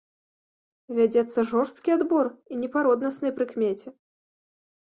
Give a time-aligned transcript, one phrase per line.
[0.99, 3.87] Вядзецца жорсткі адбор, і не па роднаснай прыкмеце.